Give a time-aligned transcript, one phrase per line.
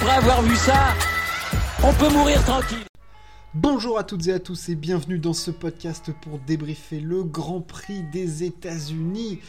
[0.00, 0.94] après avoir vu ça,
[1.82, 2.84] on peut mourir tranquille.
[3.52, 7.60] Bonjour à toutes et à tous et bienvenue dans ce podcast pour débriefer le Grand
[7.60, 9.40] Prix des États-Unis.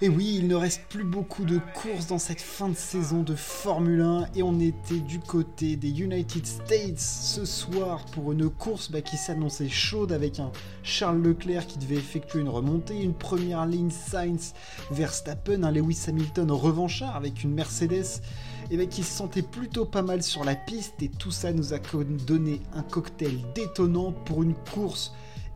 [0.00, 3.34] Et oui, il ne reste plus beaucoup de courses dans cette fin de saison de
[3.34, 8.92] Formule 1 et on était du côté des United States ce soir pour une course
[8.92, 10.52] bah, qui s'annonçait chaude avec un
[10.84, 14.54] Charles Leclerc qui devait effectuer une remontée, une première ligne Sainz
[14.92, 18.22] Verstappen, un Lewis Hamilton revanchard avec une Mercedes
[18.70, 21.02] et bah, qui se sentait plutôt pas mal sur la piste.
[21.02, 21.78] Et tout ça nous a
[22.26, 25.12] donné un cocktail détonnant pour une course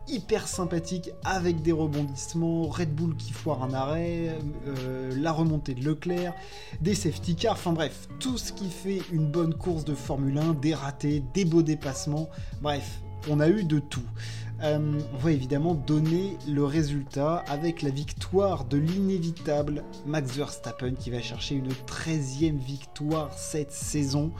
[0.07, 5.83] hyper sympathique avec des rebondissements, Red Bull qui foire un arrêt, euh, la remontée de
[5.83, 6.33] Leclerc,
[6.81, 10.53] des safety cars, enfin bref, tout ce qui fait une bonne course de Formule 1,
[10.53, 12.29] des ratés, des beaux dépassements,
[12.61, 14.05] bref, on a eu de tout.
[14.63, 21.09] Euh, on va évidemment donner le résultat avec la victoire de l'inévitable Max Verstappen qui
[21.09, 24.31] va chercher une 13e victoire cette saison.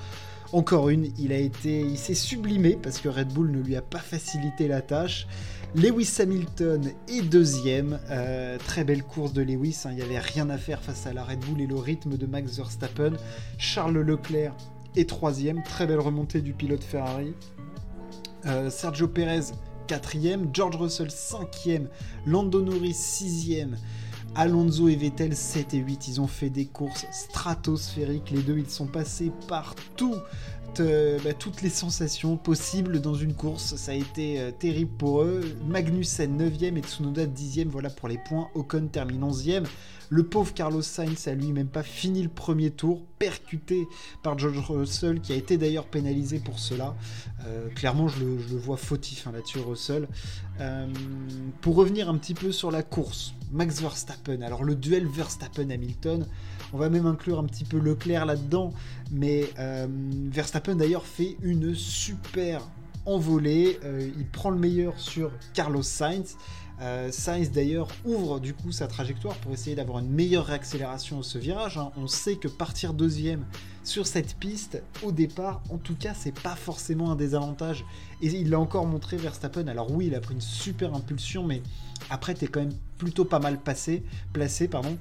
[0.54, 3.82] Encore une, il a été, il s'est sublimé parce que Red Bull ne lui a
[3.82, 5.28] pas facilité la tâche.
[5.76, 8.00] Lewis Hamilton est deuxième.
[8.10, 9.82] Euh, très belle course de Lewis.
[9.84, 9.90] Hein.
[9.92, 12.26] Il n'y avait rien à faire face à la Red Bull et le rythme de
[12.26, 13.14] Max Verstappen.
[13.58, 14.56] Charles Leclerc
[14.96, 15.62] est troisième.
[15.64, 17.34] Très belle remontée du pilote Ferrari.
[18.46, 19.52] Euh, Sergio Perez
[19.86, 20.50] quatrième.
[20.54, 21.88] George Russell cinquième.
[22.26, 23.78] Lando Norris sixième.
[24.38, 28.32] Alonso et Vettel 7 et 8, ils ont fait des courses stratosphériques.
[28.32, 30.16] Les deux, ils sont passés partout.
[30.80, 33.76] Euh, bah, toutes les sensations possibles dans une course.
[33.76, 35.42] Ça a été euh, terrible pour eux.
[35.68, 37.68] Magnussen 9ème et Tsunoda 10ème.
[37.68, 38.50] Voilà pour les points.
[38.56, 39.66] Ocon termine 11ème.
[40.10, 43.88] Le pauvre Carlos Sainz a lui même pas fini le premier tour, percuté
[44.22, 46.96] par George Russell, qui a été d'ailleurs pénalisé pour cela.
[47.48, 50.08] Euh, clairement, je le, vois fautif hein, là-dessus, Russell.
[51.62, 54.42] Pour revenir un petit peu sur la course, Max Verstappen.
[54.42, 56.26] Alors le duel Verstappen-Hamilton,
[56.74, 58.74] on va même inclure un petit peu Leclerc là-dedans,
[59.12, 62.68] mais euh, Verstappen d'ailleurs fait une super
[63.06, 63.80] envolée.
[63.84, 66.38] Euh, il prend le meilleur sur Carlos Sainz.
[66.82, 71.24] Euh, Sainz d'ailleurs ouvre du coup sa trajectoire pour essayer d'avoir une meilleure réaccélération à
[71.24, 71.78] ce virage.
[71.78, 71.92] Hein.
[71.98, 73.46] On sait que partir deuxième
[73.84, 77.86] sur cette piste, au départ, en tout cas, c'est pas forcément un désavantage.
[78.22, 79.68] Et il l'a encore montré Verstappen.
[79.68, 81.62] Alors oui, il a pris une super impulsion, mais
[82.10, 84.04] après, t'es quand même plutôt pas mal passé,
[84.34, 84.98] placé, pardon.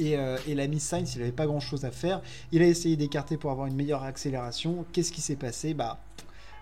[0.00, 2.22] Euh, et, l'ami Sainz, il n'avait pas grand chose à faire.
[2.52, 4.84] Il a essayé d'écarter pour avoir une meilleure accélération.
[4.92, 5.74] Qu'est-ce qui s'est passé?
[5.74, 5.98] Bah,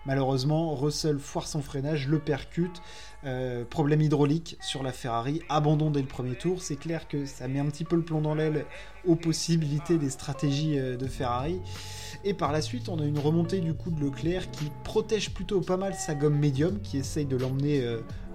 [0.07, 2.81] malheureusement, Russell foire son freinage, le percute.
[3.25, 6.61] Euh, problème hydraulique sur la Ferrari, abandon dès le premier tour.
[6.61, 8.65] C'est clair que ça met un petit peu le plomb dans l'aile
[9.05, 11.59] aux possibilités des stratégies euh, de Ferrari.
[12.23, 15.61] Et par la suite, on a une remontée du coup de Leclerc qui protège plutôt
[15.61, 17.83] pas mal sa gomme médium, qui essaye de l'emmener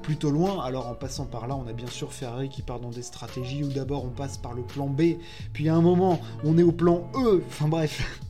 [0.03, 0.63] plutôt loin.
[0.63, 3.65] Alors en passant par là, on a bien sûr Ferrari qui part dans des stratégies
[3.65, 5.15] où d'abord on passe par le plan B,
[5.53, 8.21] puis à un moment on est au plan E, enfin bref,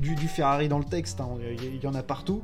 [0.00, 1.28] du, Ferrari dans le texte, hein.
[1.40, 2.42] il y en a partout.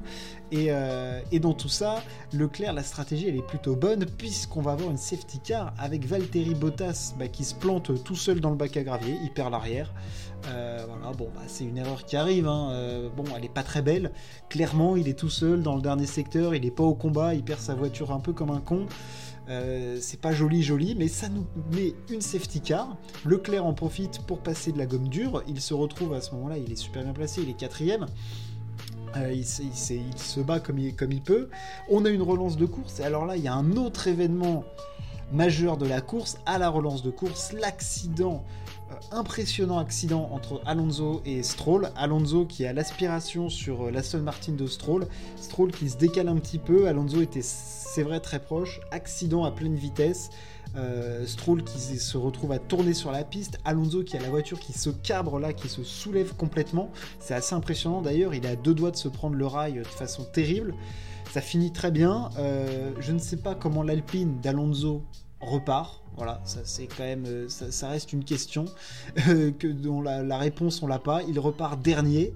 [0.55, 2.03] Euh, et, dans tout ça,
[2.33, 6.55] Leclerc, la stratégie elle est plutôt bonne puisqu'on va avoir une safety car avec Valtteri
[6.55, 9.93] Bottas bah, qui se plante tout seul dans le bac à gravier, il perd l'arrière.
[10.49, 12.49] Euh, voilà, bon, bah, c'est une erreur qui arrive.
[12.49, 12.71] Hein.
[12.73, 14.13] Euh, bon, elle est pas très belle.
[14.51, 17.43] Clairement, il est tout seul dans le dernier secteur, il est pas au combat, il
[17.43, 18.87] perd sa voiture un peu comme un con.
[19.49, 22.97] Euh, c'est pas joli, joli, mais ça nous met une safety car.
[23.25, 25.43] Leclerc en profite pour passer de la gomme dure.
[25.49, 28.07] Il se retrouve à ce moment-là, il est super bien placé, il est quatrième.
[29.17, 31.49] il, se bat comme il peut.
[31.91, 33.01] On a une relance de course.
[33.01, 34.65] Et alors là, il y a un autre événement
[35.33, 38.45] majeur de la course à la relance de course, l'accident
[38.93, 41.91] euh, impressionnant accident entre Alonso et Stroll.
[41.97, 45.07] Alonso qui a l'aspiration sur euh, l'Aston Martin de Stroll.
[45.37, 46.89] Stroll qui se décale un petit peu.
[46.89, 48.81] Alonso était, c'est vrai, très proche.
[48.91, 50.31] Accident à pleine vitesse.
[50.75, 53.59] Euh, Stroll qui se retrouve à tourner sur la piste.
[53.65, 56.91] Alonso qui a la voiture qui se cabre là, qui se soulève complètement.
[57.21, 58.35] C'est assez impressionnant d'ailleurs.
[58.35, 60.75] Il a deux doigts de se prendre le rail de façon terrible.
[61.33, 62.29] Ça finit très bien.
[62.37, 65.03] je ne sais pas comment l'Alpine d'Alonso
[65.41, 66.03] repart.
[66.17, 68.67] Voilà, ça c'est quand même, euh, ça, reste une question
[69.29, 71.23] euh, que dont la, réponse on l'a pas.
[71.23, 72.35] Il repart dernier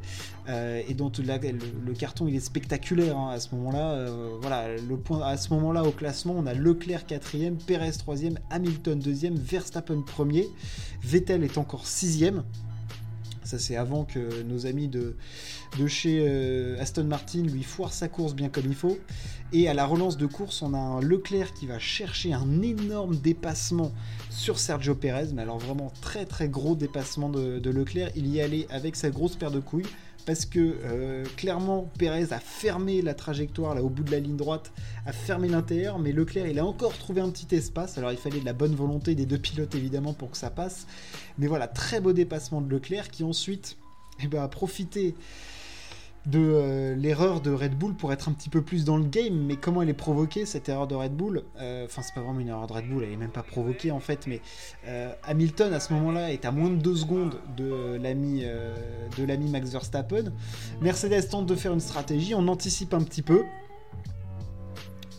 [0.48, 4.06] euh, et dont le, carton il est spectaculaire hein, à ce moment-là.
[4.40, 8.98] voilà, le point à ce moment-là au classement, on a Leclerc quatrième, Perez troisième, Hamilton
[8.98, 10.48] deuxième, Verstappen premier,
[11.02, 12.44] Vettel est encore sixième.
[13.46, 15.14] Ça, c'est avant que nos amis de,
[15.78, 18.98] de chez euh, Aston Martin lui foirent sa course bien comme il faut.
[19.52, 23.16] Et à la relance de course, on a un Leclerc qui va chercher un énorme
[23.16, 23.92] dépassement
[24.30, 25.28] sur Sergio Perez.
[25.32, 28.10] Mais alors vraiment très très gros dépassement de, Leclerc.
[28.16, 29.86] Il y allait avec sa grosse paire de couilles
[30.24, 34.36] parce que euh, clairement Pérez a fermé la trajectoire là au bout de la ligne
[34.36, 34.72] droite,
[35.06, 37.96] a fermé l'intérieur, mais Leclerc il a encore trouvé un petit espace.
[37.96, 40.88] Alors il fallait de la bonne volonté des deux pilotes évidemment pour que ça passe,
[41.38, 43.76] mais voilà très beau dépassement de Leclerc qui ensuite
[44.22, 45.14] eh ben, a profité
[46.24, 49.44] de euh, l'erreur de Red Bull pour être un petit peu plus dans le game.
[49.46, 51.44] Mais comment elle est provoquée, cette erreur de Red Bull?
[51.60, 53.90] Euh, Enfin, c'est pas vraiment une erreur de Red Bull, elle est même pas provoquée
[53.92, 54.26] en fait.
[54.26, 54.40] Mais
[54.86, 58.42] euh, Hamilton, à ce moment-là, est à moins de 2 secondes de l'ami
[59.18, 60.32] de l'ami Max Verstappen.
[60.80, 63.44] Mercedes tente de faire une stratégie, on anticipe un petit peu.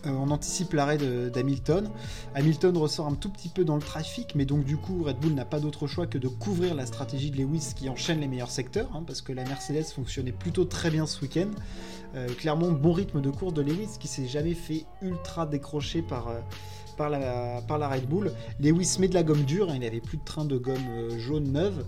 [0.05, 1.89] Euh, on anticipe l'arrêt d'Hamilton.
[2.35, 5.33] Hamilton ressort un tout petit peu dans le trafic, mais donc du coup Red Bull
[5.33, 8.51] n'a pas d'autre choix que de couvrir la stratégie de Lewis qui enchaîne les meilleurs
[8.51, 11.49] secteurs, hein, parce que la Mercedes fonctionnait plutôt très bien ce week-end.
[12.15, 16.29] Euh, clairement, bon rythme de course de Lewis qui s'est jamais fait ultra décrocher par,
[16.29, 16.39] euh,
[16.97, 18.31] par la Red Bull.
[18.59, 21.51] Lewis met de la gomme dure, hein, il n'avait plus de train de gomme jaune
[21.51, 21.83] neuve.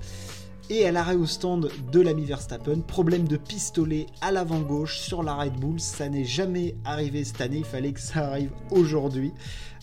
[0.72, 5.24] Et à l'arrêt au stand de l'ami Verstappen, problème de pistolet à l'avant gauche sur
[5.24, 9.34] la Red Bull, ça n'est jamais arrivé cette année, il fallait que ça arrive aujourd'hui.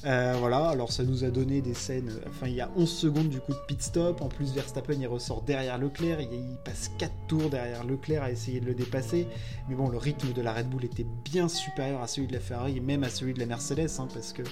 [0.07, 2.13] Euh, voilà, alors ça nous a donné des scènes.
[2.29, 4.21] Enfin, il y a 11 secondes du coup de pit stop.
[4.21, 6.21] En plus, Verstappen il ressort derrière Leclerc.
[6.21, 9.27] Il, passe 4 tours derrière Leclerc à essayer de le dépasser.
[9.69, 12.41] Mais bon, le rythme de la Red Bull était bien supérieur à celui de la
[12.41, 13.91] Ferrari et même à celui de la Mercedes.
[13.99, 14.43] Hein, parce que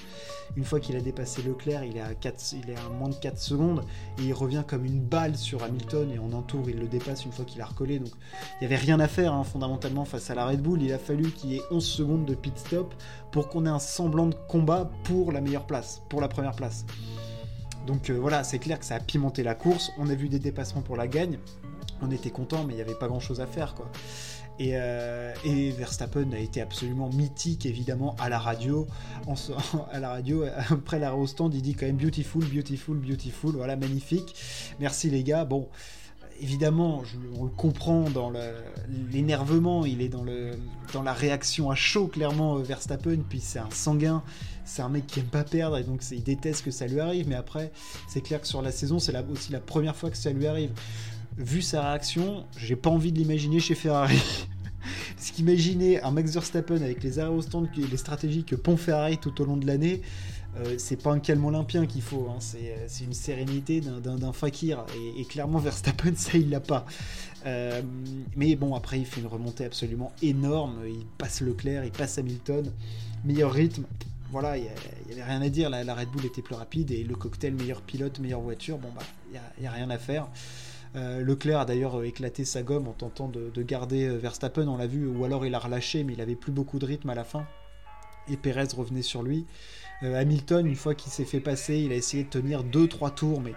[0.57, 3.15] une fois qu'il a dépassé Leclerc, il est, à 4, il est à moins de
[3.15, 3.83] 4 secondes.
[4.19, 6.11] Et il revient comme une balle sur Hamilton.
[6.25, 7.99] En un tour, il le dépasse une fois qu'il a recollé.
[7.99, 8.11] Donc
[8.55, 10.81] il n'y avait rien à faire hein, fondamentalement face à la Red Bull.
[10.81, 12.93] Il a fallu qu'il y ait 11 secondes de pit stop
[13.31, 16.85] pour qu'on ait un semblant de combat pour la meilleure place, pour la première place.
[17.85, 19.91] Donc euh, voilà, c'est clair que ça a pimenté la course.
[19.97, 21.39] On a vu des dépassements pour la gagne.
[22.01, 23.89] On était content, mais il n'y avait pas grand chose à faire, quoi.
[24.57, 25.33] Et, euh,
[25.77, 28.87] Verstappen a été absolument mythique, évidemment, à la radio.
[29.91, 33.55] à la radio, après l'arrêt au stand, il dit quand même beautiful, beautiful, beautiful.
[33.55, 34.35] Voilà, magnifique.
[34.79, 35.45] Merci les gars.
[35.45, 35.67] Bon,
[36.41, 37.03] évidemment,
[37.37, 38.31] on le comprend dans
[39.11, 40.51] l'énervement, il est dans, le,
[40.93, 44.23] dans la réaction à chaud, clairement, euh, Verstappen, puis c'est un sanguin,
[44.65, 47.27] c'est un mec qui aime pas perdre, et donc il déteste que ça lui arrive,
[47.27, 47.71] mais après,
[48.07, 50.71] c'est clair que sur la saison, c'est aussi la première fois que ça lui arrive.
[51.37, 54.21] Vu sa réaction, j'ai pas envie de l'imaginer chez Ferrari.
[55.15, 59.17] Parce qu'imaginer un Max Verstappen avec les arrêts au stand, les stratégies que pont Ferrari
[59.17, 60.01] tout au long de l'année,
[60.57, 62.39] euh, c'est pas un calme olympien qu'il faut, hein.
[62.55, 64.85] euh, c'est une sérénité d'un fakir.
[65.17, 66.85] Et, clairement, Verstappen, ça, il l'a pas.
[67.45, 67.81] Euh,
[68.35, 70.79] mais bon, après, il fait une remontée absolument énorme.
[70.87, 72.71] Il passe Leclerc, il passe Hamilton.
[73.25, 73.83] Meilleur rythme.
[74.31, 75.69] Voilà, il n'y avait rien à dire.
[75.69, 78.77] La, Red Bull était plus rapide et le cocktail, meilleur pilote, meilleure voiture.
[78.77, 80.27] Bon, bah, il n'y a, rien à faire.
[80.95, 85.05] Leclerc a d'ailleurs éclaté sa gomme en tentant de, de garder Verstappen, on l'a vu,
[85.05, 87.45] ou alors il a relâché, mais il avait plus beaucoup de rythme à la fin.
[88.29, 89.45] Et Perez revenait sur lui.
[90.03, 93.41] Euh, Hamilton, une fois qu'il s'est fait passer, il a essayé de tenir 2-3 tours,
[93.41, 93.53] mais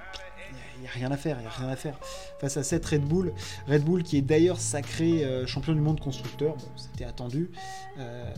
[0.76, 1.98] il n'y a rien à faire, il a rien à faire
[2.40, 3.32] face à cette Red Bull.
[3.66, 7.50] Red Bull qui est d'ailleurs sacré euh, champion du monde constructeur, c'était attendu.
[7.98, 8.32] Euh,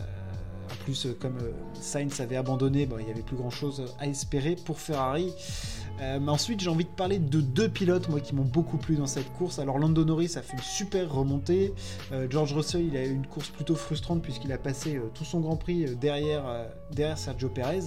[0.71, 1.37] en plus, comme
[1.73, 5.33] Sainz avait abandonné, il n'y avait plus grand chose à espérer pour Ferrari.
[6.01, 8.95] Euh, mais ensuite, j'ai envie de parler de deux pilotes, moi, qui m'ont beaucoup plu
[8.95, 9.59] dans cette course.
[9.59, 11.73] Alors, Lando Norris a fait une super remontée.
[12.11, 15.25] Euh, George Russell, il a eu une course plutôt frustrante puisqu'il a passé euh, tout
[15.25, 16.43] son Grand Prix derrière,
[16.91, 17.83] derrière Sergio Perez.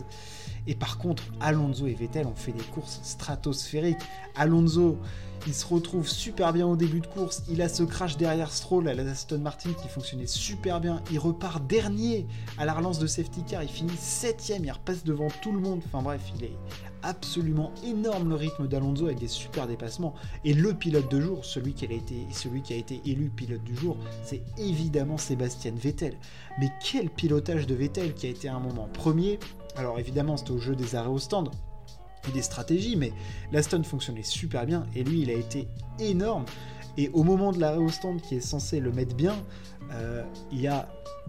[0.66, 3.98] Et par contre, Alonso et Vettel ont fait des courses stratosphériques.
[4.34, 4.98] Alonso,
[5.46, 7.42] il se retrouve super bien au début de course.
[7.50, 11.02] Il a ce crash derrière Stroll à la Aston Martin qui fonctionnait super bien.
[11.10, 12.26] Il repart dernier
[12.56, 13.62] à la relance de safety car.
[13.62, 14.64] Il finit septième.
[14.64, 15.82] Il repasse devant tout le monde.
[15.86, 16.56] Enfin bref, il est
[17.02, 20.14] absolument énorme le rythme d'Alonso avec des super dépassements.
[20.44, 23.62] Et le pilote de jour, celui qui a été, celui qui a été élu pilote
[23.62, 26.16] du jour, c'est évidemment Sébastien Vettel.
[26.58, 29.38] Mais quel pilotage de Vettel qui a été un moment premier?
[29.76, 31.50] Alors évidemment, c'était au jeu des arrêts au stand
[32.32, 33.12] des stratégies, mais
[33.52, 36.44] l'Aston fonctionnait super bien et lui, il a été énorme.
[36.96, 39.34] Et au moment de l'arrêt au stand qui est censé le mettre bien,
[39.92, 40.22] euh,
[40.52, 40.88] il y a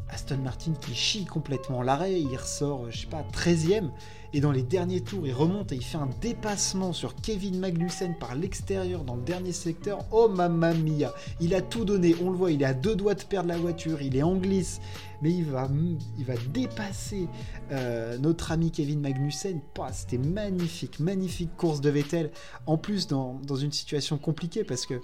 [0.10, 3.89] Aston Martin qui chie complètement l'arrêt, il ressort, je sais pas, 13ème,
[4.34, 8.15] et dans les derniers tours, il remonte et il fait un dépassement sur Kevin Magnussen
[8.19, 10.05] par l'extérieur dans le dernier secteur.
[10.12, 13.15] Oh mamma mia Il a tout donné, on le voit, il est à deux doigts
[13.15, 14.79] de perdre la voiture, il est en glisse,
[15.22, 15.69] mais il va,
[16.17, 17.27] il va dépasser
[17.72, 19.62] euh, notre ami Kevin Magnussen.
[19.93, 22.31] C'était magnifique, magnifique course de Vettel.
[22.67, 25.01] En plus, dans, dans une situation compliquée parce que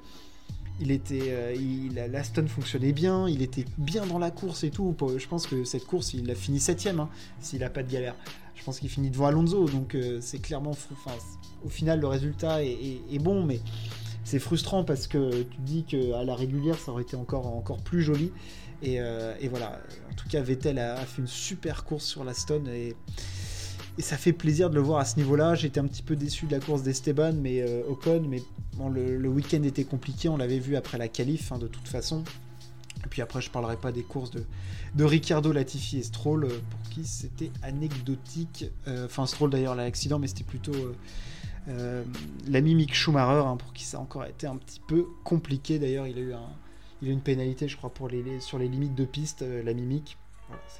[0.81, 4.95] il était, euh, fonctionnait bien, il était bien dans la course et tout.
[5.17, 7.09] Je pense que cette course, il a fini septième, hein,
[7.39, 8.15] s'il n'a pas de galère.
[8.55, 11.15] Je pense qu'il finit devant Alonso, donc euh, c'est clairement, enfin,
[11.63, 13.59] au final, le résultat est, bon, mais
[14.23, 18.31] c'est frustrant parce que tu dis qu'à la régulière, ça aurait été encore, plus joli.
[18.81, 19.79] Et, euh, voilà,
[20.11, 22.95] en tout cas, Vettel a, fait une super course sur l'Aston et
[23.97, 25.55] et ça fait plaisir de le voir à ce niveau-là.
[25.55, 28.41] J'étais un petit peu déçu de la course d'Esteban, mais euh, Ocon, mais
[28.75, 30.29] bon, le, week-end était compliqué.
[30.29, 32.23] On l'avait vu après la qualif, hein, de toute façon.
[33.03, 36.89] Et puis après, je parlerai pas des courses de, Ricardo, Latifi et Stroll, euh, pour
[36.89, 38.65] qui c'était anecdotique.
[38.87, 40.73] Euh, enfin, Stroll d'ailleurs, l'accident, mais c'était plutôt
[42.47, 45.79] l'ami Mick Schumacher, hein, pour qui ça a encore été un petit peu compliqué.
[45.79, 46.39] D'ailleurs, il a eu a
[47.01, 47.93] une pénalité, je crois,
[48.39, 50.17] sur les limites de piste, la mimique.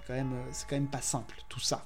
[0.09, 1.85] même, c'est quand même pas simple tout ça.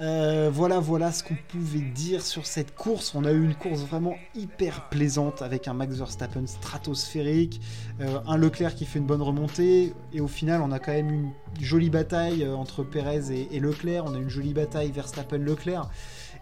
[0.00, 3.14] Euh, voilà, voilà ce qu'on pouvait dire sur cette course.
[3.14, 7.60] On a eu une course vraiment hyper plaisante avec un Max Verstappen stratosphérique,
[8.00, 11.10] euh, un Leclerc qui fait une bonne remontée, et au final, on a quand même
[11.10, 14.04] une jolie bataille euh, entre Perez et, Leclerc.
[14.06, 15.88] On a une jolie bataille Verstappen-Leclerc,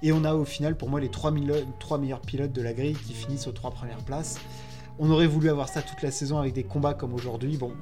[0.03, 1.33] et on a au final, pour moi, les trois,
[1.79, 4.39] trois meilleurs pilotes de la grille qui finissent aux trois premières places.
[4.99, 7.57] On aurait voulu avoir ça toute la saison avec des combats comme aujourd'hui.
[7.57, 7.73] Bon,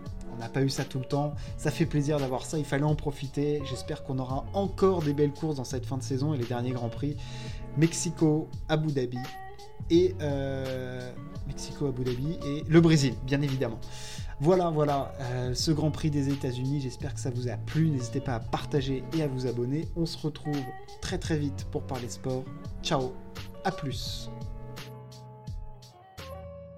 [0.40, 1.34] n'a pas eu ça tout le temps.
[1.56, 3.62] Ça fait plaisir d'avoir ça, il fallait en profiter.
[3.68, 6.72] J'espère qu'on aura encore des belles courses dans cette fin de saison et les derniers
[6.72, 7.16] Grands Prix.
[7.76, 9.18] Mexico, Abu Dhabi
[9.90, 11.12] et euh,
[11.46, 13.78] Mexico, Abu Dhabi et le Brésil, bien évidemment.
[14.42, 16.80] Voilà, voilà, euh, ce Grand Prix des États-Unis.
[16.80, 17.90] J'espère que ça vous a plu.
[17.90, 19.86] N'hésitez pas à partager et à vous abonner.
[19.96, 20.56] On se retrouve
[21.02, 22.44] très très vite pour parler sport.
[22.82, 23.12] Ciao,
[23.64, 24.30] à plus.